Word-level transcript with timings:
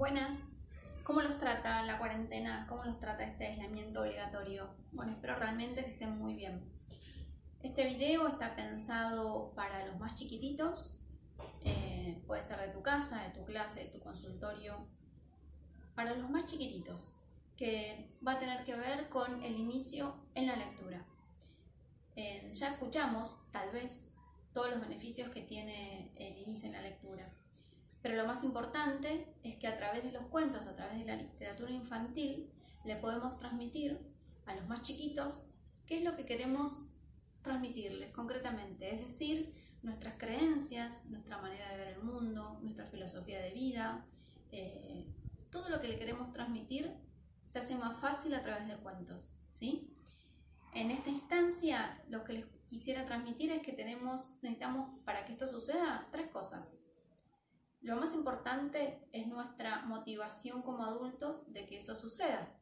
Buenas. 0.00 0.62
¿Cómo 1.04 1.20
los 1.20 1.38
trata 1.38 1.82
la 1.82 1.98
cuarentena? 1.98 2.64
¿Cómo 2.70 2.84
los 2.84 2.98
trata 2.98 3.22
este 3.22 3.48
aislamiento 3.48 4.00
obligatorio? 4.00 4.74
Bueno, 4.92 5.12
espero 5.12 5.36
realmente 5.38 5.84
que 5.84 5.90
estén 5.90 6.16
muy 6.16 6.36
bien. 6.36 6.64
Este 7.62 7.86
video 7.86 8.26
está 8.26 8.56
pensado 8.56 9.52
para 9.54 9.84
los 9.84 9.98
más 9.98 10.14
chiquititos. 10.14 11.02
eh, 11.66 12.24
puede 12.26 12.42
ser 12.42 12.60
de 12.60 12.68
tu 12.68 12.80
casa, 12.80 13.24
de 13.24 13.38
tu 13.38 13.44
clase, 13.44 13.80
de 13.84 13.90
tu 13.90 14.00
consultorio. 14.00 14.88
Para 15.94 16.14
los 16.14 16.30
más 16.30 16.46
chiquititos, 16.46 17.20
que 17.58 18.16
va 18.26 18.32
a 18.32 18.38
tener 18.38 18.64
que 18.64 18.76
ver 18.76 19.10
con 19.10 19.42
el 19.42 19.54
inicio 19.54 20.14
en 20.34 20.46
la 20.46 20.56
lectura. 20.56 21.04
Eh, 22.16 22.48
ya 22.50 22.70
escuchamos, 22.70 23.36
tal 23.52 23.70
vez, 23.70 24.14
todos 24.54 24.70
los 24.70 24.80
beneficios 24.80 25.28
que 25.28 25.42
tiene 25.42 26.10
el 26.16 26.38
inicio 26.38 26.68
en 26.68 26.72
la 26.72 26.80
lectura. 26.80 27.30
Pero 28.02 28.16
lo 28.16 28.26
más 28.26 28.44
importante 28.44 29.34
es 29.42 29.56
que 29.56 29.66
a 29.66 29.76
través 29.76 30.04
de 30.04 30.12
los 30.12 30.26
cuentos, 30.26 30.66
a 30.66 30.74
través 30.74 30.98
de 31.00 31.04
la 31.04 31.16
literatura 31.16 31.70
infantil, 31.70 32.50
le 32.84 32.96
podemos 32.96 33.36
transmitir 33.38 33.98
a 34.46 34.54
los 34.54 34.66
más 34.68 34.82
chiquitos 34.82 35.42
qué 35.86 35.98
es 35.98 36.04
lo 36.04 36.16
que 36.16 36.24
queremos 36.24 36.88
transmitirles 37.42 38.12
concretamente, 38.12 38.94
es 38.94 39.00
decir, 39.00 39.52
nuestras 39.82 40.14
creencias, 40.18 41.06
nuestra 41.06 41.38
manera 41.38 41.70
de 41.70 41.76
ver 41.78 41.88
el 41.94 42.02
mundo, 42.02 42.58
nuestra 42.62 42.86
filosofía 42.86 43.40
de 43.40 43.50
vida, 43.52 44.06
eh, 44.52 45.06
todo 45.50 45.68
lo 45.68 45.80
que 45.80 45.88
le 45.88 45.98
queremos 45.98 46.32
transmitir 46.32 46.92
se 47.46 47.58
hace 47.58 47.74
más 47.76 47.98
fácil 47.98 48.34
a 48.34 48.42
través 48.42 48.68
de 48.68 48.76
cuentos, 48.76 49.36
¿sí? 49.52 49.92
En 50.72 50.90
esta 50.90 51.10
instancia, 51.10 52.00
lo 52.08 52.22
que 52.24 52.34
les 52.34 52.46
quisiera 52.68 53.06
transmitir 53.06 53.50
es 53.50 53.62
que 53.62 53.72
tenemos, 53.72 54.38
necesitamos, 54.42 55.00
para 55.04 55.24
que 55.24 55.32
esto 55.32 55.48
suceda, 55.48 56.08
tres 56.12 56.30
cosas. 56.30 56.79
Lo 57.80 57.96
más 57.96 58.14
importante 58.14 59.08
es 59.12 59.26
nuestra 59.26 59.82
motivación 59.82 60.62
como 60.62 60.84
adultos 60.84 61.52
de 61.52 61.66
que 61.66 61.78
eso 61.78 61.94
suceda. 61.94 62.56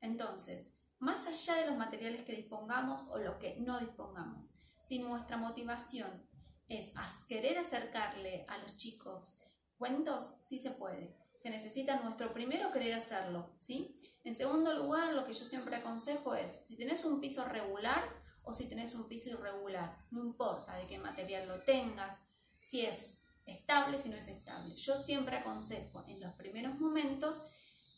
Entonces, 0.00 0.78
más 0.98 1.26
allá 1.26 1.60
de 1.60 1.66
los 1.66 1.76
materiales 1.76 2.22
que 2.22 2.34
dispongamos 2.34 3.08
o 3.10 3.18
lo 3.18 3.38
que 3.38 3.56
no 3.60 3.78
dispongamos, 3.80 4.54
si 4.82 4.98
nuestra 4.98 5.36
motivación 5.36 6.26
es 6.68 6.92
querer 7.28 7.58
acercarle 7.58 8.46
a 8.48 8.58
los 8.58 8.76
chicos 8.76 9.42
cuentos, 9.76 10.36
sí 10.40 10.58
se 10.58 10.70
puede. 10.70 11.16
Se 11.36 11.50
necesita 11.50 12.00
nuestro 12.00 12.32
primero 12.32 12.70
querer 12.70 12.94
hacerlo, 12.94 13.54
¿sí? 13.58 14.00
En 14.24 14.34
segundo 14.34 14.72
lugar, 14.74 15.12
lo 15.12 15.26
que 15.26 15.34
yo 15.34 15.44
siempre 15.44 15.76
aconsejo 15.76 16.34
es, 16.34 16.66
si 16.66 16.76
tenés 16.76 17.04
un 17.04 17.20
piso 17.20 17.44
regular 17.44 18.04
o 18.44 18.52
si 18.52 18.68
tenés 18.68 18.94
un 18.94 19.08
piso 19.08 19.30
irregular, 19.30 20.06
no 20.12 20.24
importa 20.24 20.76
de 20.76 20.86
qué 20.86 20.98
material 20.98 21.48
lo 21.48 21.62
tengas, 21.62 22.20
si 22.58 22.86
es 22.86 23.21
estable, 23.46 23.98
si 23.98 24.08
no 24.08 24.16
es 24.16 24.28
estable. 24.28 24.74
Yo 24.76 24.98
siempre 24.98 25.36
aconsejo 25.36 26.04
en 26.06 26.20
los 26.20 26.34
primeros 26.34 26.78
momentos, 26.78 27.42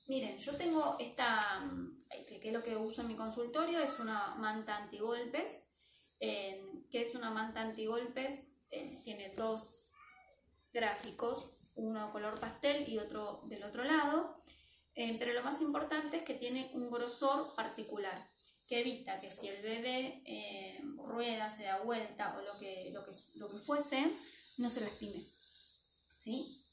miren, 0.06 0.39
yo 0.39 0.56
tengo 0.56 0.97
esta, 0.98 1.61
mm, 1.61 2.05
que, 2.27 2.41
es 2.42 2.53
lo 2.53 2.62
que 2.62 2.77
uso 2.77 3.03
en 3.03 3.09
mi 3.09 3.17
consultorio, 3.17 3.81
es 3.81 3.98
una 3.98 4.34
manta 4.37 4.77
antigolpes, 4.77 5.69
eh, 6.20 6.62
que 6.91 7.03
es 7.03 7.15
una 7.15 7.31
manta 7.31 7.61
antigolpes, 7.61 8.48
eh, 8.70 9.00
tiene 9.05 9.34
dos 9.37 9.84
gráficos, 10.72 11.53
uno 11.77 12.12
color 12.12 12.39
pastel 12.39 12.89
y 12.89 12.98
otro 12.98 13.42
del 13.47 13.65
otro 13.65 13.84
lado, 13.84 14.42
eh, 14.95 15.17
pero 15.19 15.33
lo 15.33 15.42
más 15.42 15.61
importante 15.61 16.19
es 16.19 16.22
que 16.22 16.34
tiene 16.34 16.70
un 16.75 16.91
grosor 16.91 17.55
particular 17.55 18.31
que 18.67 18.81
evita 18.81 19.20
que 19.20 19.31
si 19.31 19.48
el 19.48 19.62
bebé 19.62 20.22
eh, 20.25 20.81
rueda, 20.97 21.48
se 21.50 21.65
da 21.65 21.83
vuelta 21.83 22.37
o 22.39 22.42
lo 22.42 22.59
que, 22.59 22.91
lo 22.92 23.05
que, 23.05 23.12
lo 23.34 23.50
que 23.50 23.59
fuese, 23.59 24.11
no 24.58 24.70
se 24.70 24.80
lastime. 24.80 25.22
¿Sí? 26.14 26.64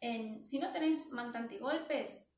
En, 0.00 0.42
si 0.42 0.58
no 0.58 0.72
tenés 0.72 1.06
manta 1.10 1.38
antigolpes, 1.38 2.28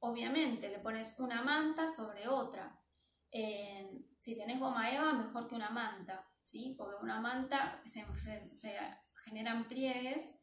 obviamente 0.00 0.68
le 0.68 0.78
pones 0.78 1.14
una 1.18 1.42
manta 1.42 1.88
sobre 1.88 2.28
otra. 2.28 2.80
En, 3.30 4.06
si 4.18 4.36
tenés 4.36 4.60
goma 4.60 4.92
eva, 4.92 5.12
mejor 5.12 5.48
que 5.48 5.54
una 5.54 5.70
manta, 5.70 6.28
¿sí? 6.42 6.74
Porque 6.76 7.02
una 7.02 7.20
manta 7.20 7.82
se, 7.86 8.04
generan 9.24 9.68
pliegues 9.68 10.34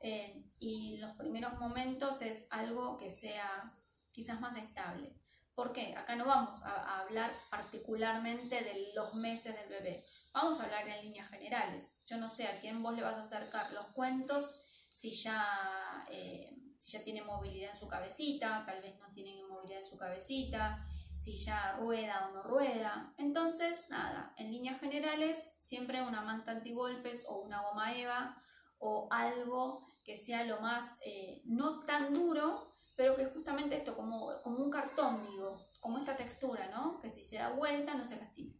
eh, 0.00 0.44
y 0.58 0.98
los 0.98 1.16
primeros 1.16 1.58
momentos 1.58 2.22
es 2.22 2.46
algo 2.50 2.96
que 2.98 3.10
sea 3.10 3.74
quizás 4.12 4.40
más 4.40 4.56
estable. 4.56 5.14
¿Por 5.56 5.72
qué? 5.72 5.94
Acá 5.96 6.14
no 6.16 6.26
vamos 6.26 6.62
a, 6.64 7.00
hablar 7.00 7.32
particularmente 7.50 8.56
de 8.62 8.92
los 8.94 9.14
meses 9.14 9.56
del 9.56 9.70
bebé, 9.70 10.04
vamos 10.34 10.60
a 10.60 10.64
hablar 10.64 10.86
en 10.86 11.02
líneas 11.02 11.30
generales. 11.30 11.82
Yo 12.04 12.18
no 12.18 12.28
sé 12.28 12.46
a 12.46 12.60
quién 12.60 12.82
vos 12.82 12.94
le 12.94 13.02
vas 13.02 13.14
a 13.14 13.20
acercar 13.20 13.72
los 13.72 13.86
cuentos, 13.86 14.54
si 14.90 15.14
ya, 15.14 16.06
eh, 16.10 16.54
ya 16.78 17.02
tiene 17.02 17.22
movilidad 17.22 17.70
en 17.70 17.78
su 17.78 17.88
cabecita, 17.88 18.64
tal 18.66 18.82
vez 18.82 18.98
no 18.98 19.10
tiene 19.14 19.42
movilidad 19.46 19.80
en 19.80 19.86
su 19.86 19.96
cabecita, 19.96 20.86
si 21.14 21.38
ya 21.38 21.72
rueda 21.78 22.28
o 22.28 22.34
no 22.34 22.42
rueda. 22.42 23.14
Entonces, 23.16 23.88
nada, 23.88 24.34
en 24.36 24.52
líneas 24.52 24.78
generales, 24.78 25.54
siempre 25.58 26.02
una 26.02 26.20
manta 26.20 26.50
antigolpes 26.52 27.24
o 27.26 27.38
una 27.40 27.62
goma 27.62 27.96
eva 27.96 28.42
o 28.76 29.08
algo 29.10 29.96
que 30.04 30.18
sea 30.18 30.44
lo 30.44 30.60
más, 30.60 30.98
eh, 31.00 31.40
no 31.46 31.80
tan 31.86 32.12
duro, 32.12 32.75
pero 32.96 33.14
que 33.14 33.26
justamente 33.26 33.76
esto, 33.76 33.94
como, 33.94 34.40
como 34.42 34.58
un 34.58 34.70
cartón, 34.70 35.22
digo, 35.30 35.68
como 35.80 35.98
esta 35.98 36.16
textura, 36.16 36.68
¿no? 36.70 36.98
Que 37.00 37.10
si 37.10 37.22
se 37.22 37.36
da 37.36 37.50
vuelta 37.50 37.94
no 37.94 38.04
se 38.04 38.16
lastime. 38.16 38.56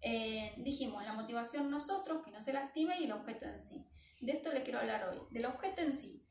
Eh, 0.00 0.54
dijimos, 0.58 1.04
la 1.04 1.12
motivación 1.12 1.70
nosotros, 1.70 2.24
que 2.24 2.32
no 2.32 2.42
se 2.42 2.52
lastime, 2.52 3.00
y 3.00 3.04
el 3.04 3.12
objeto 3.12 3.46
en 3.46 3.62
sí. 3.62 3.88
De 4.20 4.32
esto 4.32 4.52
le 4.52 4.64
quiero 4.64 4.80
hablar 4.80 5.08
hoy, 5.08 5.20
del 5.30 5.46
objeto 5.46 5.80
en 5.80 5.96
sí. 5.96 6.26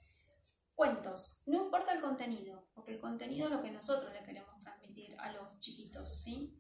Cuentos, 0.76 1.42
no 1.46 1.66
importa 1.66 1.94
el 1.94 2.02
contenido, 2.02 2.70
porque 2.74 2.94
el 2.94 3.00
contenido 3.00 3.48
es 3.48 3.54
lo 3.54 3.62
que 3.62 3.72
nosotros 3.72 4.12
le 4.14 4.24
queremos 4.24 4.62
transmitir 4.62 5.16
a 5.20 5.32
los 5.32 5.60
chiquitos, 5.60 6.22
¿sí? 6.24 6.58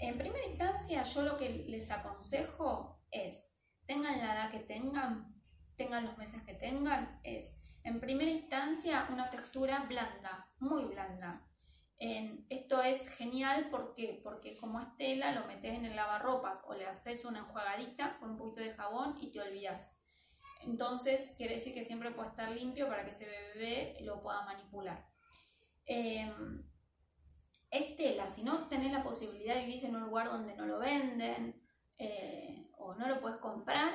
En 0.00 0.18
primera 0.18 0.44
instancia, 0.46 1.04
yo 1.04 1.22
lo 1.22 1.36
que 1.36 1.48
les 1.48 1.90
aconsejo 1.92 3.00
es, 3.12 3.54
tengan 3.86 4.18
la 4.18 4.34
edad 4.34 4.50
que 4.50 4.60
tengan, 4.60 5.40
tengan 5.76 6.06
los 6.06 6.18
meses 6.18 6.42
que 6.42 6.54
tengan, 6.54 7.20
es 7.22 7.61
en 7.84 8.00
primera 8.00 8.30
instancia 8.30 9.08
una 9.12 9.30
textura 9.30 9.84
blanda, 9.88 10.50
muy 10.58 10.84
blanda. 10.84 11.46
Esto 12.48 12.82
es 12.82 13.08
genial 13.10 13.68
porque, 13.70 14.20
porque 14.24 14.56
como 14.56 14.80
es 14.80 14.96
tela 14.96 15.32
lo 15.32 15.46
metes 15.46 15.72
en 15.72 15.84
el 15.84 15.94
lavarropas 15.94 16.58
o 16.66 16.74
le 16.74 16.84
haces 16.84 17.24
una 17.24 17.40
enjuagadita 17.40 18.18
con 18.18 18.30
un 18.30 18.36
poquito 18.38 18.60
de 18.60 18.74
jabón 18.74 19.16
y 19.20 19.30
te 19.30 19.40
olvidas. 19.40 20.02
Entonces 20.64 21.34
quiere 21.36 21.54
decir 21.54 21.74
que 21.74 21.84
siempre 21.84 22.10
puede 22.10 22.30
estar 22.30 22.50
limpio 22.50 22.88
para 22.88 23.04
que 23.04 23.12
ese 23.12 23.26
bebé 23.26 23.96
lo 24.00 24.20
pueda 24.20 24.42
manipular. 24.42 25.06
Eh, 25.86 26.32
es 27.70 27.96
tela, 27.96 28.28
si 28.28 28.42
no 28.42 28.68
tenés 28.68 28.92
la 28.92 29.02
posibilidad 29.02 29.54
de 29.54 29.66
vivir 29.66 29.84
en 29.84 29.96
un 29.96 30.02
lugar 30.02 30.26
donde 30.26 30.54
no 30.54 30.66
lo 30.66 30.78
venden 30.78 31.62
eh, 31.98 32.68
o 32.78 32.94
no 32.94 33.08
lo 33.08 33.20
puedes 33.20 33.38
comprar, 33.38 33.92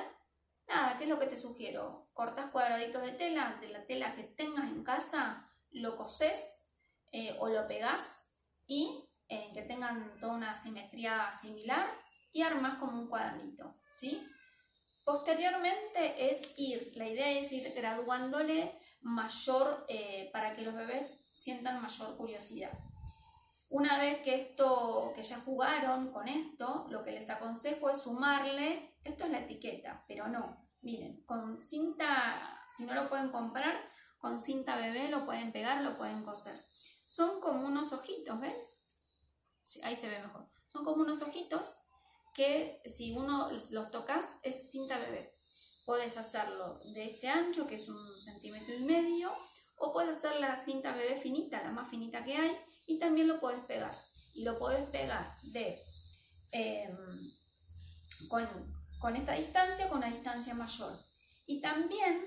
nada, 0.66 0.98
¿qué 0.98 1.04
es 1.04 1.10
lo 1.10 1.18
que 1.18 1.26
te 1.26 1.36
sugiero? 1.36 2.07
Cortas 2.18 2.50
cuadraditos 2.50 3.00
de 3.02 3.12
tela, 3.12 3.58
de 3.60 3.68
la 3.68 3.86
tela 3.86 4.16
que 4.16 4.24
tengas 4.24 4.64
en 4.64 4.82
casa, 4.82 5.48
lo 5.70 5.94
coses 5.94 6.68
eh, 7.12 7.36
o 7.38 7.46
lo 7.46 7.68
pegás 7.68 8.34
y 8.66 9.08
eh, 9.28 9.52
que 9.54 9.62
tengan 9.62 10.18
toda 10.18 10.32
una 10.32 10.52
simetría 10.56 11.30
similar 11.40 11.86
y 12.32 12.42
armas 12.42 12.74
como 12.78 13.00
un 13.00 13.08
cuadernito, 13.08 13.76
¿sí? 13.98 14.26
Posteriormente 15.04 16.32
es 16.32 16.58
ir, 16.58 16.90
la 16.96 17.06
idea 17.06 17.30
es 17.30 17.52
ir 17.52 17.72
graduándole 17.72 18.76
mayor, 19.00 19.86
eh, 19.88 20.28
para 20.32 20.56
que 20.56 20.62
los 20.62 20.74
bebés 20.74 21.08
sientan 21.30 21.80
mayor 21.80 22.16
curiosidad. 22.16 22.72
Una 23.68 23.96
vez 24.00 24.22
que 24.22 24.34
esto, 24.34 25.12
que 25.14 25.22
ya 25.22 25.36
jugaron 25.36 26.10
con 26.10 26.26
esto, 26.26 26.88
lo 26.90 27.04
que 27.04 27.12
les 27.12 27.30
aconsejo 27.30 27.88
es 27.90 28.02
sumarle, 28.02 28.96
esto 29.04 29.26
es 29.26 29.30
la 29.30 29.38
etiqueta, 29.38 30.04
pero 30.08 30.26
no, 30.26 30.67
miren, 30.82 31.22
con 31.24 31.62
cinta, 31.62 32.66
si 32.70 32.84
no 32.84 32.94
lo 32.94 33.08
pueden 33.08 33.30
comprar, 33.30 33.90
con 34.18 34.40
cinta 34.40 34.76
bebé 34.76 35.08
lo 35.08 35.24
pueden 35.24 35.52
pegar, 35.52 35.82
lo 35.82 35.96
pueden 35.96 36.24
coser. 36.24 36.56
Son 37.06 37.40
como 37.40 37.66
unos 37.66 37.92
ojitos, 37.92 38.38
¿ven? 38.40 38.54
Ahí 39.82 39.96
se 39.96 40.08
ve 40.08 40.20
mejor. 40.20 40.48
Son 40.68 40.84
como 40.84 41.02
unos 41.02 41.22
ojitos 41.22 41.62
que 42.34 42.80
si 42.84 43.16
uno 43.16 43.50
los 43.70 43.90
tocas 43.90 44.38
es 44.42 44.70
cinta 44.70 44.98
bebé. 44.98 45.34
Puedes 45.84 46.16
hacerlo 46.18 46.78
de 46.94 47.04
este 47.04 47.28
ancho, 47.28 47.66
que 47.66 47.76
es 47.76 47.88
un 47.88 48.20
centímetro 48.20 48.74
y 48.74 48.84
medio, 48.84 49.32
o 49.78 49.92
puedes 49.92 50.18
hacer 50.18 50.38
la 50.38 50.56
cinta 50.56 50.92
bebé 50.92 51.16
finita, 51.16 51.62
la 51.62 51.70
más 51.70 51.88
finita 51.88 52.24
que 52.24 52.36
hay, 52.36 52.56
y 52.86 52.98
también 52.98 53.28
lo 53.28 53.40
puedes 53.40 53.64
pegar. 53.64 53.94
Y 54.34 54.44
lo 54.44 54.58
puedes 54.58 54.88
pegar 54.90 55.36
de 55.42 55.82
eh, 56.52 56.88
con, 58.28 58.46
con, 58.98 59.16
esta 59.16 59.32
distancia 59.32 59.88
con 59.88 59.98
una 59.98 60.08
distancia 60.08 60.54
mayor. 60.54 60.98
Y 61.46 61.60
también 61.60 62.26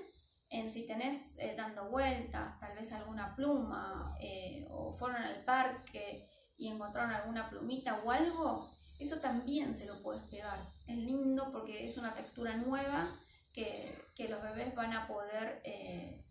en 0.52 0.70
si 0.70 0.86
tenés 0.86 1.34
eh, 1.38 1.54
dando 1.56 1.88
vueltas, 1.88 2.60
tal 2.60 2.76
vez 2.76 2.92
alguna 2.92 3.34
pluma, 3.34 4.14
eh, 4.20 4.66
o 4.70 4.92
fueron 4.92 5.22
al 5.22 5.44
parque 5.44 6.28
y 6.58 6.68
encontraron 6.68 7.10
alguna 7.10 7.48
plumita 7.48 8.02
o 8.04 8.10
algo, 8.10 8.70
eso 8.98 9.16
también 9.18 9.74
se 9.74 9.86
lo 9.86 10.02
puedes 10.02 10.22
pegar. 10.24 10.58
Es 10.86 10.96
lindo 10.98 11.50
porque 11.52 11.88
es 11.88 11.96
una 11.96 12.14
textura 12.14 12.54
nueva 12.56 13.08
que, 13.54 13.98
que 14.14 14.28
los 14.28 14.42
bebés 14.42 14.74
van 14.74 14.92
a 14.92 15.06
poder, 15.06 15.62
eh, 15.64 16.22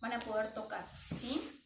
van 0.00 0.14
a 0.14 0.20
poder 0.20 0.54
tocar. 0.54 0.84
¿sí? 1.18 1.56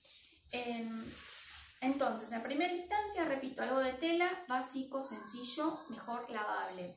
entonces, 1.80 2.30
en 2.30 2.42
primera 2.42 2.72
instancia, 2.72 3.24
repito, 3.24 3.62
algo 3.62 3.80
de 3.80 3.92
tela, 3.94 4.44
básico, 4.48 5.02
sencillo, 5.02 5.80
mejor 5.88 6.30
lavable. 6.30 6.96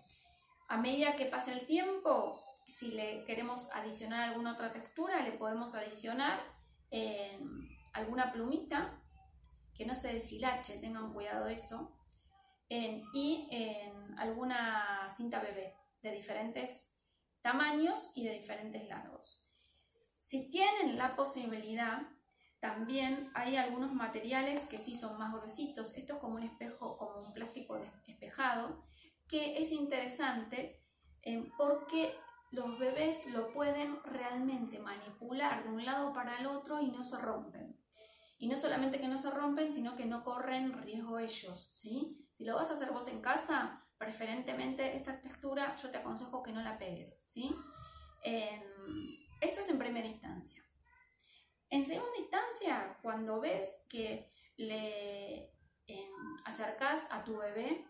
A 0.67 0.77
medida 0.77 1.15
que 1.15 1.25
pase 1.25 1.53
el 1.53 1.65
tiempo, 1.65 2.43
si 2.67 2.91
le 2.91 3.23
queremos 3.25 3.71
adicionar 3.71 4.29
alguna 4.29 4.53
otra 4.53 4.73
textura, 4.73 5.21
le 5.21 5.31
podemos 5.31 5.73
adicionar 5.75 6.39
alguna 7.93 8.31
plumita, 8.31 9.01
que 9.73 9.85
no 9.85 9.95
se 9.95 10.13
deshilache, 10.13 10.79
tengan 10.79 11.13
cuidado 11.13 11.47
eso, 11.47 11.95
y 12.69 13.47
en 13.51 14.19
alguna 14.19 15.09
cinta 15.15 15.39
bebé 15.39 15.75
de 16.01 16.11
diferentes 16.11 16.93
tamaños 17.41 18.11
y 18.13 18.25
de 18.25 18.33
diferentes 18.33 18.87
largos. 18.87 19.43
Si 20.19 20.49
tienen 20.51 20.97
la 20.97 21.15
posibilidad, 21.15 22.01
también 22.59 23.31
hay 23.35 23.55
algunos 23.55 23.93
materiales 23.93 24.65
que 24.65 24.77
sí 24.77 24.97
son 24.97 25.17
más 25.17 25.31
gruesitos. 25.33 25.93
Esto 25.93 26.15
es 26.15 26.19
como 26.19 26.35
un 26.35 26.43
espejo, 26.43 26.97
como 26.97 27.19
un 27.21 27.33
plástico 27.33 27.77
espejado, 28.07 28.83
que 29.27 29.57
es 29.57 29.71
interesante 29.71 30.83
eh, 31.23 31.51
porque 31.57 32.15
los 32.51 32.79
bebés 32.79 33.25
lo 33.27 33.51
pueden 33.51 34.01
realmente 34.03 34.79
manipular 34.79 35.63
de 35.63 35.69
un 35.69 35.85
lado 35.85 36.13
para 36.13 36.39
el 36.39 36.47
otro 36.47 36.79
y 36.79 36.91
no 36.91 37.03
se 37.03 37.17
rompen. 37.17 37.77
Y 38.37 38.47
no 38.47 38.55
solamente 38.55 38.99
que 38.99 39.07
no 39.07 39.17
se 39.17 39.31
rompen, 39.31 39.71
sino 39.71 39.95
que 39.95 40.05
no 40.05 40.23
corren 40.23 40.81
riesgo 40.83 41.19
ellos, 41.19 41.71
¿sí? 41.73 42.23
Si 42.37 42.45
lo 42.45 42.55
vas 42.55 42.69
a 42.69 42.73
hacer 42.73 42.91
vos 42.91 43.07
en 43.07 43.21
casa, 43.21 43.83
preferentemente 43.97 44.95
esta 44.95 45.19
textura 45.19 45.75
yo 45.75 45.89
te 45.89 45.97
aconsejo 45.97 46.43
que 46.43 46.51
no 46.51 46.61
la 46.61 46.77
pegues, 46.77 47.19
¿sí? 47.25 47.55
esto 49.39 49.61
es 49.61 49.69
en 49.69 49.79
primera 49.79 50.07
instancia. 50.07 50.61
En 51.69 51.85
segunda 51.85 52.17
instancia, 52.17 52.97
cuando 53.01 53.39
ves 53.39 53.85
que 53.89 54.31
le 54.57 55.53
em, 55.85 56.37
acercas 56.45 57.07
a 57.09 57.23
tu 57.23 57.37
bebé 57.37 57.85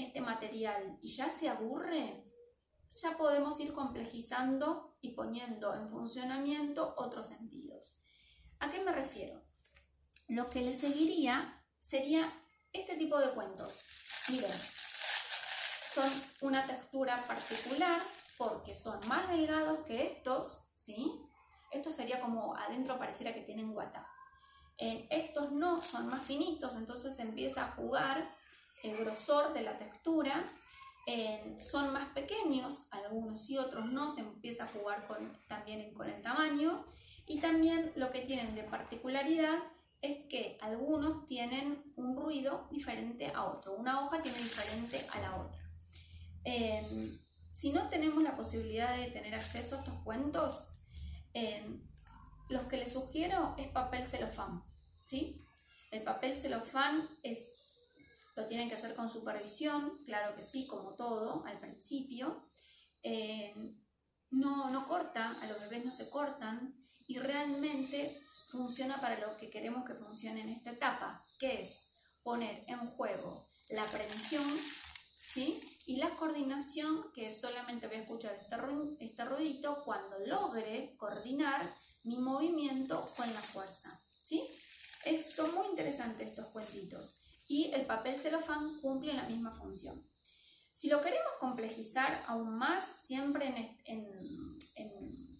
este 0.00 0.20
material 0.20 0.98
y 1.00 1.08
ya 1.08 1.28
se 1.30 1.48
aburre, 1.48 2.24
ya 2.96 3.16
podemos 3.16 3.58
ir 3.60 3.72
complejizando 3.72 4.96
y 5.00 5.10
poniendo 5.10 5.74
en 5.74 5.88
funcionamiento 5.88 6.94
otros 6.96 7.28
sentidos. 7.28 7.96
¿A 8.58 8.70
qué 8.70 8.82
me 8.82 8.92
refiero? 8.92 9.42
Lo 10.28 10.48
que 10.50 10.62
le 10.62 10.76
seguiría 10.76 11.64
sería 11.80 12.32
este 12.72 12.96
tipo 12.96 13.18
de 13.18 13.30
cuentos. 13.30 13.80
Miren, 14.28 14.52
son 15.94 16.10
una 16.42 16.66
textura 16.66 17.22
particular 17.26 18.00
porque 18.38 18.74
son 18.74 19.06
más 19.08 19.28
delgados 19.28 19.80
que 19.80 20.06
estos, 20.06 20.64
¿sí? 20.76 21.20
Esto 21.70 21.92
sería 21.92 22.20
como 22.20 22.56
adentro 22.56 22.98
pareciera 22.98 23.34
que 23.34 23.42
tienen 23.42 23.72
guata. 23.72 24.06
estos 24.78 25.52
no, 25.52 25.80
son 25.80 26.08
más 26.08 26.22
finitos, 26.24 26.74
entonces 26.76 27.18
empieza 27.18 27.64
a 27.64 27.72
jugar 27.72 28.34
el 28.82 28.96
grosor 28.98 29.52
de 29.52 29.62
la 29.62 29.78
textura. 29.78 30.46
son 31.60 31.92
más 31.92 32.08
pequeños, 32.10 32.86
algunos 32.90 33.48
y 33.50 33.58
otros 33.58 33.86
no, 33.90 34.14
se 34.14 34.20
empieza 34.20 34.64
a 34.64 34.68
jugar 34.68 35.06
con, 35.06 35.36
también 35.48 35.92
con 35.92 36.08
el 36.08 36.22
tamaño. 36.22 36.84
Y 37.26 37.40
también 37.40 37.92
lo 37.96 38.10
que 38.10 38.22
tienen 38.22 38.54
de 38.54 38.64
particularidad 38.64 39.58
es 40.02 40.26
que 40.28 40.58
algunos 40.60 41.26
tienen 41.26 41.92
un 41.96 42.16
ruido 42.16 42.68
diferente 42.70 43.30
a 43.34 43.44
otro, 43.44 43.74
una 43.74 44.00
hoja 44.00 44.22
tiene 44.22 44.38
diferente 44.38 45.00
a 45.12 45.20
la 45.20 45.36
otra. 45.36 45.60
Em, 46.44 47.18
si 47.52 47.72
no 47.72 47.88
tenemos 47.88 48.22
la 48.22 48.34
posibilidad 48.34 48.96
de 48.96 49.10
tener 49.10 49.34
acceso 49.34 49.76
a 49.76 49.78
estos 49.80 49.94
cuentos, 50.02 50.64
em, 51.34 51.82
los 52.48 52.62
que 52.64 52.78
les 52.78 52.92
sugiero 52.92 53.54
es 53.58 53.68
papel 53.68 54.06
celofán. 54.06 54.64
¿sí? 55.04 55.40
El 55.90 56.02
papel 56.02 56.36
celofán 56.36 57.08
es, 57.22 57.54
lo 58.40 58.46
tienen 58.46 58.68
que 58.68 58.74
hacer 58.74 58.94
con 58.94 59.10
supervisión, 59.10 60.02
claro 60.04 60.34
que 60.34 60.42
sí, 60.42 60.66
como 60.66 60.94
todo 60.94 61.44
al 61.44 61.60
principio. 61.60 62.48
Em, 63.02 63.78
no, 64.30 64.70
no 64.70 64.88
corta, 64.88 65.36
a 65.40 65.46
los 65.46 65.60
bebés 65.60 65.84
no 65.84 65.92
se 65.92 66.08
cortan 66.08 66.74
y 67.06 67.18
realmente 67.18 68.22
funciona 68.50 69.00
para 69.00 69.18
lo 69.18 69.36
que 69.36 69.50
queremos 69.50 69.84
que 69.84 69.94
funcione 69.94 70.40
en 70.40 70.50
esta 70.50 70.70
etapa, 70.70 71.22
que 71.38 71.60
es 71.60 71.90
poner 72.22 72.64
en 72.66 72.86
juego 72.86 73.48
la 73.68 73.84
prevención 73.86 74.44
¿sí? 75.18 75.60
y 75.86 75.96
la 75.96 76.10
coordinación, 76.16 77.12
que 77.12 77.34
solamente 77.34 77.88
voy 77.88 77.96
a 77.96 78.00
escuchar 78.00 78.36
este, 78.40 78.56
este 79.04 79.24
ruidito 79.24 79.82
cuando 79.84 80.18
logre 80.20 80.94
coordinar 80.96 81.74
mi 82.04 82.16
movimiento 82.16 83.12
con 83.16 83.32
la 83.32 83.40
fuerza. 83.40 84.00
¿sí? 84.24 84.48
Es, 85.04 85.34
son 85.34 85.54
muy 85.54 85.66
interesantes 85.66 86.28
estos 86.28 86.46
cuentitos 86.46 87.19
y 87.50 87.72
el 87.74 87.84
papel 87.84 88.16
celofán 88.16 88.80
cumple 88.80 89.12
la 89.12 89.24
misma 89.24 89.50
función. 89.50 90.08
Si 90.72 90.88
lo 90.88 91.02
queremos 91.02 91.32
complejizar 91.40 92.22
aún 92.28 92.56
más, 92.56 92.84
siempre 93.02 93.48
en, 93.84 94.06
en, 94.76 95.38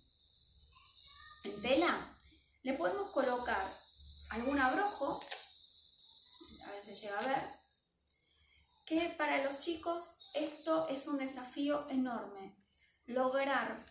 en 1.45 1.63
tela, 1.63 2.21
le 2.63 2.73
podemos 2.73 3.13
colocar 3.13 3.65
algún 4.31 4.59
abrojo, 4.59 5.21
a 6.67 6.73
veces 6.73 7.01
llega 7.01 7.17
a 7.17 7.29
ver, 7.29 7.49
que 8.85 9.15
para 9.17 9.45
los 9.45 9.61
chicos 9.61 10.17
esto 10.35 10.89
es 10.89 11.07
un 11.07 11.17
desafío 11.17 11.89
enorme, 11.91 12.57
lograr 13.07 13.87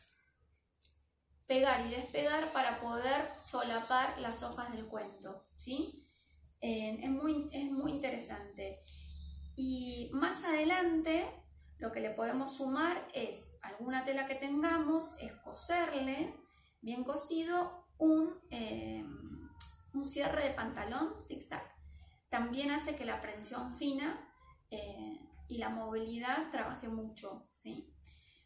pegar 1.47 1.87
y 1.87 1.91
despegar 1.91 2.51
para 2.51 2.81
poder 2.81 3.39
solapar 3.39 4.19
las 4.19 4.43
hojas 4.43 4.73
del 4.73 4.87
cuento, 4.87 5.47
¿sí? 5.55 6.08
Es, 6.61 7.09
muy, 7.09 7.49
es 7.51 7.71
muy 7.71 7.91
interesante. 7.91 8.83
Y 9.55 10.09
más 10.13 10.43
adelante 10.43 11.25
lo 11.77 11.91
que 11.91 12.01
le 12.01 12.11
podemos 12.11 12.57
sumar 12.57 13.07
es 13.13 13.57
alguna 13.61 14.03
tela 14.03 14.25
que 14.25 14.35
tengamos, 14.35 15.15
es 15.19 15.33
coserle 15.37 16.35
bien 16.81 17.03
cosido 17.03 17.87
eh, 18.51 19.03
un, 19.93 20.05
cierre 20.05 20.43
de 20.43 20.53
pantalón 20.53 21.21
zigzag. 21.21 21.63
También 22.29 22.71
hace 22.71 22.95
que 22.95 23.05
la 23.05 23.21
prensión 23.21 23.75
fina 23.77 24.33
eh, 24.69 25.19
y 25.47 25.57
la 25.57 25.69
movilidad 25.69 26.51
trabaje 26.51 26.87
mucho. 26.87 27.49
¿sí? 27.53 27.93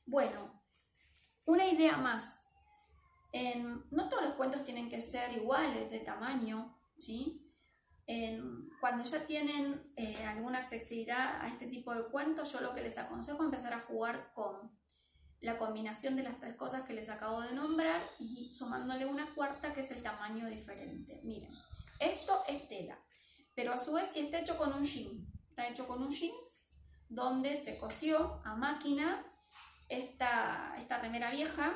Bueno, 0.05 0.63
una 1.45 1.65
idea 1.65 1.97
más. 1.97 2.49
no 3.91 4.09
todos 4.09 4.23
los 4.23 4.33
cuentos 4.33 4.63
tienen 4.63 4.89
que 4.89 5.01
ser 5.01 5.35
iguales 5.35 5.89
de 5.89 5.99
tamaño. 5.99 6.77
¿sí? 6.97 7.42
Cuando 8.79 9.05
ya 9.05 9.25
tienen 9.25 9.93
eh, 9.95 10.25
alguna 10.25 10.59
accesibilidad 10.59 11.41
a 11.41 11.47
este 11.47 11.67
tipo 11.67 11.93
de 11.95 12.03
cuentos, 12.09 12.51
yo 12.51 12.59
lo 12.59 12.75
que 12.75 12.81
les 12.81 12.97
aconsejo 12.97 13.39
es 13.39 13.45
empezar 13.45 13.73
a 13.73 13.79
jugar 13.79 14.33
con 14.33 14.71
la 15.39 15.57
combinación 15.57 16.15
de 16.15 16.23
las 16.23 16.39
tres 16.39 16.55
cosas 16.55 16.83
que 16.83 16.93
les 16.93 17.09
acabo 17.09 17.41
de 17.41 17.53
nombrar 17.53 18.01
y 18.19 18.51
sumándole 18.53 19.05
una 19.05 19.33
cuarta 19.33 19.73
que 19.73 19.81
es 19.81 19.91
el 19.91 20.01
tamaño 20.01 20.47
diferente. 20.47 21.21
Miren, 21.23 21.51
esto 21.99 22.43
es 22.47 22.67
tela, 22.67 22.97
pero 23.53 23.73
a 23.73 23.77
su 23.77 23.93
vez 23.93 24.09
está 24.15 24.39
hecho 24.39 24.57
con 24.57 24.73
un 24.73 24.83
jean. 24.83 25.27
Está 25.49 25.67
hecho 25.67 25.87
con 25.87 26.01
un 26.01 26.11
jean 26.11 26.33
donde 27.09 27.57
se 27.57 27.77
cosió 27.77 28.41
a 28.43 28.55
máquina 28.55 29.25
esta, 29.89 30.75
esta 30.77 30.97
remera 30.99 31.29
vieja 31.31 31.73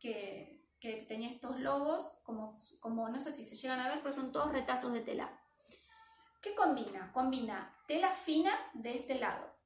que, 0.00 0.66
que 0.80 1.04
tenía 1.08 1.30
estos 1.30 1.60
logos, 1.60 2.04
como, 2.22 2.58
como 2.80 3.08
no 3.08 3.20
sé 3.20 3.32
si 3.32 3.44
se 3.44 3.56
llegan 3.56 3.80
a 3.80 3.88
ver, 3.88 4.00
pero 4.02 4.14
son 4.14 4.32
todos 4.32 4.52
retazos 4.52 4.92
de 4.92 5.00
tela. 5.00 5.37
¿Qué 6.40 6.54
combina? 6.54 7.12
Combina 7.12 7.76
tela 7.86 8.12
fina 8.12 8.52
de 8.74 8.96
este 8.96 9.16
lado. 9.16 9.56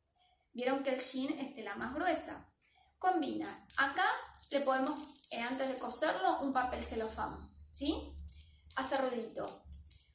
Vieron 0.52 0.82
que 0.82 0.90
el 0.90 1.00
jean 1.00 1.38
es 1.38 1.54
tela 1.54 1.74
más 1.76 1.94
gruesa 1.94 2.52
combina. 3.02 3.66
Acá 3.76 4.04
le 4.52 4.60
podemos, 4.60 5.26
eh, 5.32 5.40
antes 5.40 5.68
de 5.68 5.76
coserlo, 5.76 6.38
un 6.42 6.52
papel 6.52 6.84
celofán, 6.84 7.50
¿sí? 7.72 8.16
Hace 8.76 8.96
ruidito. 8.96 9.64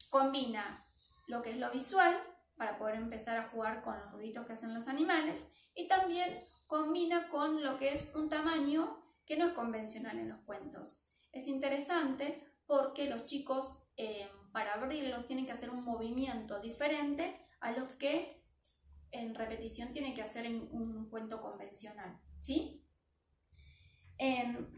Combina 0.10 0.88
lo 1.28 1.42
que 1.42 1.50
es 1.50 1.58
lo 1.58 1.70
visual, 1.70 2.18
para 2.56 2.80
poder 2.80 2.96
empezar 2.96 3.38
a 3.38 3.50
jugar 3.50 3.84
con 3.84 4.00
los 4.00 4.14
ruiditos 4.14 4.48
que 4.48 4.54
hacen 4.54 4.74
los 4.74 4.88
animales, 4.88 5.50
y 5.76 5.90
también 5.90 6.48
combina 6.66 7.28
con 7.28 7.62
lo 7.62 7.78
que 7.78 7.94
es 7.94 8.16
un 8.16 8.30
tamaño 8.30 9.04
que 9.26 9.36
no 9.36 9.48
es 9.48 9.54
convencional 9.54 10.18
en 10.18 10.30
los 10.30 10.40
cuentos. 10.46 11.12
Es 11.34 11.46
interesante 11.48 12.42
porque 12.66 13.10
los 13.10 13.26
chicos 13.26 13.78
eh, 13.98 14.32
para 14.58 14.74
abrirlos 14.74 15.28
tienen 15.28 15.46
que 15.46 15.52
hacer 15.52 15.70
un 15.70 15.86
movimiento 15.86 16.60
diferente 16.60 17.48
a 17.60 17.74
los 17.74 17.90
que 17.90 18.44
en 19.12 19.36
repetición 19.36 19.94
tienen 19.94 20.16
que 20.16 20.24
hacer 20.24 20.48
en 20.48 20.68
un 20.72 21.12
cuento 21.12 21.40
convencional. 21.40 22.20
¿sí? 22.42 22.84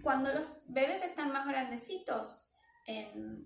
cuando 0.04 0.34
los 0.34 0.50
bebés 0.66 1.02
están 1.02 1.32
más 1.32 1.48
grandecitos, 1.48 2.52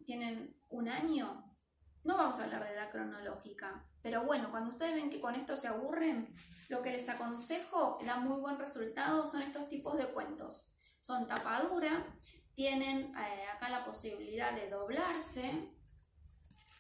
tienen 0.08 0.58
un 0.72 0.90
año, 0.90 1.56
no 2.04 2.18
vamos 2.18 2.40
a 2.40 2.46
hablar 2.46 2.64
de 2.64 2.74
edad 2.74 2.90
cronológica, 2.90 3.88
pero 4.02 4.24
bueno, 4.24 4.50
cuando 4.50 4.72
ustedes 4.72 4.96
ven 4.96 5.12
que 5.12 5.22
con 5.22 5.36
esto 5.36 5.56
se 5.56 5.68
aburren, 5.68 6.34
lo 6.68 6.82
que 6.82 6.94
les 6.94 7.08
aconsejo, 7.10 8.00
da 8.04 8.16
muy 8.16 8.42
buen 8.42 8.58
resultado, 8.58 9.30
son 9.30 9.44
estos 9.44 9.68
tipos 9.68 10.00
de 10.00 10.08
cuentos. 10.08 10.68
Son 11.00 11.28
tapadura, 11.28 12.18
tienen 12.56 13.16
eh, 13.16 13.46
acá 13.54 13.70
la 13.70 13.86
posibilidad 13.86 14.52
de 14.54 14.72
doblarse, 14.72 15.70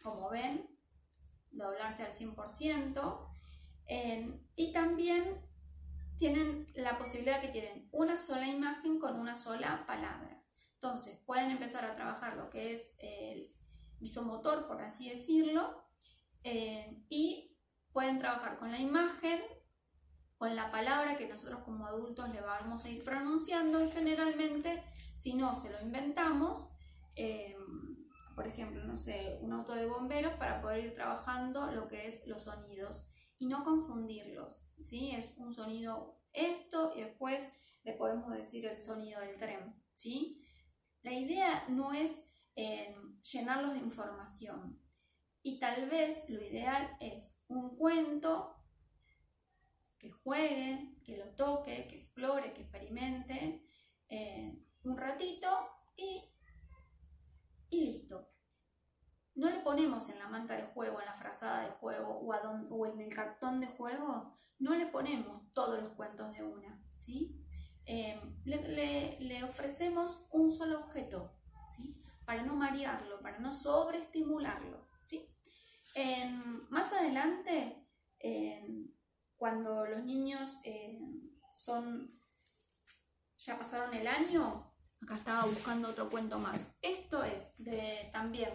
como 0.03 0.29
ven, 0.29 0.69
doblarse 1.51 2.03
al 2.03 2.13
100%. 2.13 3.29
y 4.55 4.71
también 4.71 5.41
tienen 6.17 6.67
la 6.75 6.97
posibilidad 6.97 7.41
que 7.41 7.49
tienen 7.49 7.89
una 7.91 8.17
sola 8.17 8.47
imagen 8.47 8.99
con 8.99 9.19
una 9.19 9.35
sola 9.35 9.85
palabra. 9.87 10.43
Entonces 10.75 11.19
pueden 11.25 11.51
empezar 11.51 11.85
a 11.85 11.95
trabajar 11.95 12.35
lo 12.37 12.49
que 12.49 12.73
es 12.73 12.97
el 12.99 13.53
visomotor, 13.99 14.67
por 14.67 14.81
así 14.81 15.09
decirlo, 15.09 15.83
eh, 16.43 17.03
y 17.09 17.57
pueden 17.91 18.19
trabajar 18.19 18.59
con 18.59 18.71
la 18.71 18.79
imagen, 18.79 19.41
con 20.37 20.55
la 20.55 20.71
palabra 20.71 21.17
que 21.17 21.27
nosotros 21.27 21.61
como 21.63 21.87
adultos 21.87 22.29
le 22.29 22.41
vamos 22.41 22.83
a 22.83 22.89
ir 22.89 23.03
pronunciando 23.03 23.83
y 23.83 23.89
generalmente 23.91 24.83
si 25.15 25.35
no 25.35 25.55
se 25.55 25.71
lo 25.71 25.81
inventamos, 25.81 26.69
eh, 27.15 27.55
por 28.35 28.47
ejemplo, 28.47 28.83
no 28.83 28.95
sé, 28.95 29.39
un 29.41 29.53
auto 29.53 29.73
de 29.73 29.85
bomberos 29.85 30.33
para 30.33 30.61
poder 30.61 30.85
ir 30.85 30.93
trabajando 30.93 31.71
lo 31.71 31.87
que 31.87 32.07
es 32.07 32.25
los 32.27 32.43
sonidos 32.43 33.07
y 33.37 33.47
no 33.47 33.63
confundirlos, 33.63 34.65
¿sí? 34.79 35.11
Es 35.11 35.33
un 35.37 35.53
sonido 35.53 36.21
esto 36.31 36.93
y 36.95 37.01
después 37.01 37.47
le 37.83 37.93
podemos 37.93 38.31
decir 38.31 38.65
el 38.65 38.81
sonido 38.81 39.19
del 39.21 39.37
tren, 39.37 39.75
¿sí? 39.93 40.41
La 41.01 41.13
idea 41.13 41.65
no 41.69 41.93
es 41.93 42.31
eh, 42.55 42.95
llenarlos 43.23 43.73
de 43.73 43.79
información 43.79 44.79
y 45.41 45.59
tal 45.59 45.89
vez 45.89 46.29
lo 46.29 46.41
ideal 46.41 46.95
es 46.99 47.37
un 47.47 47.75
cuento 47.75 48.55
que 49.99 50.11
juegue, 50.11 50.95
que 51.03 51.17
lo 51.17 51.27
toque, 51.35 51.87
que 51.87 51.95
explore, 51.95 52.53
que 52.53 52.61
experimente 52.61 53.65
eh, 54.09 54.57
un 54.83 54.97
ratito 54.97 55.47
y 55.95 56.32
y 57.73 57.85
listo. 57.85 58.29
No 59.35 59.49
le 59.49 59.59
ponemos 59.59 60.09
en 60.09 60.19
la 60.19 60.27
manta 60.27 60.55
de 60.55 60.63
juego, 60.63 60.99
en 60.99 61.07
la 61.07 61.13
frazada 61.13 61.63
de 61.63 61.71
juego 61.71 62.19
o, 62.19 62.85
en 62.85 63.01
el 63.01 63.13
cartón 63.13 63.59
de 63.59 63.67
juego, 63.67 64.37
no 64.59 64.75
le 64.75 64.85
ponemos 64.85 65.51
todos 65.53 65.81
los 65.81 65.91
cuentos 65.93 66.31
de 66.33 66.43
una, 66.43 66.79
¿sí? 66.99 67.43
Em, 67.85 68.37
le, 68.45 69.43
ofrecemos 69.43 70.27
un 70.31 70.51
solo 70.51 70.79
objeto, 70.81 71.33
¿sí? 71.75 71.99
Para 72.25 72.43
no 72.43 72.55
marearlo, 72.55 73.21
para 73.21 73.39
no 73.39 73.51
sobreestimularlo, 73.51 74.87
¿sí? 75.07 75.29
más 76.69 76.93
adelante, 76.93 77.87
cuando 79.35 79.85
los 79.85 80.03
niños 80.03 80.59
son, 81.51 82.19
ya 83.37 83.57
pasaron 83.57 83.93
el 83.93 84.07
año, 84.07 84.72
Acá 85.03 85.15
estaba 85.15 85.45
buscando 85.45 85.89
otro 85.89 86.09
cuento 86.09 86.39
más. 86.39 86.75
Esto 86.81 87.23
es 87.23 87.51
de, 87.57 88.09
también 88.13 88.53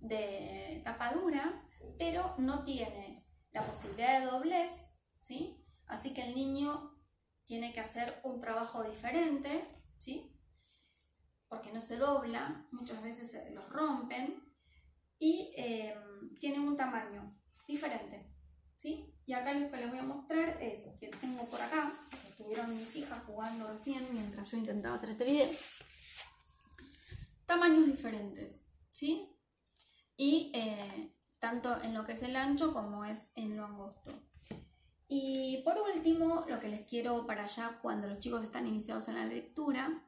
de 0.00 0.80
tapadura, 0.84 1.62
pero 1.98 2.34
no 2.38 2.64
tiene 2.64 3.26
la 3.50 3.66
posibilidad 3.66 4.20
de 4.20 4.26
doblez, 4.26 4.96
¿sí? 5.18 5.62
Así 5.86 6.14
que 6.14 6.22
el 6.22 6.34
niño 6.34 6.96
tiene 7.44 7.74
que 7.74 7.80
hacer 7.80 8.20
un 8.24 8.40
trabajo 8.40 8.82
diferente, 8.82 9.68
¿sí? 9.98 10.34
Porque 11.46 11.72
no 11.72 11.82
se 11.82 11.98
dobla, 11.98 12.66
muchas 12.72 13.02
veces 13.02 13.36
los 13.52 13.68
rompen 13.68 14.42
y 15.18 15.52
eh, 15.58 15.94
tiene 16.40 16.58
un 16.58 16.74
tamaño 16.78 17.38
diferente, 17.68 18.34
¿sí? 18.78 19.14
Y 19.26 19.34
acá 19.34 19.52
lo 19.52 19.70
que 19.70 19.76
les 19.76 19.90
voy 19.90 19.98
a 19.98 20.04
mostrar 20.04 20.56
es 20.62 20.96
que 20.98 21.08
tengo 21.08 21.44
por 21.44 21.60
acá 21.60 22.00
estuvieron 22.32 22.74
mis 22.74 22.96
hijas 22.96 23.22
jugando 23.26 23.68
recién 23.68 24.06
mientras 24.12 24.50
yo 24.50 24.56
intentaba 24.56 24.96
hacer 24.96 25.10
este 25.10 25.24
video. 25.24 25.50
Tamaños 27.46 27.86
diferentes, 27.86 28.66
¿sí? 28.90 29.28
Y 30.16 30.50
eh, 30.54 31.14
tanto 31.38 31.80
en 31.82 31.92
lo 31.92 32.04
que 32.04 32.12
es 32.12 32.22
el 32.22 32.36
ancho 32.36 32.72
como 32.72 33.04
es 33.04 33.32
en 33.34 33.56
lo 33.56 33.66
angosto. 33.66 34.10
Y 35.08 35.60
por 35.62 35.76
último, 35.76 36.46
lo 36.48 36.58
que 36.58 36.68
les 36.68 36.86
quiero 36.86 37.26
para 37.26 37.44
allá 37.44 37.78
cuando 37.82 38.08
los 38.08 38.18
chicos 38.18 38.42
están 38.42 38.66
iniciados 38.66 39.08
en 39.08 39.16
la 39.16 39.26
lectura, 39.26 40.02